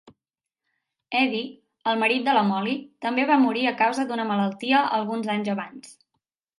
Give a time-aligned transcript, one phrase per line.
[1.19, 1.49] Eddie,
[1.91, 2.75] el marit de la Molly,
[3.07, 5.99] també va morir a causa d'una malaltia alguns anys abans.